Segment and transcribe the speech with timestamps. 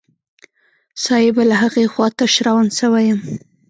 [1.05, 3.19] صايبه له هغې خوا تش روان سوى يم.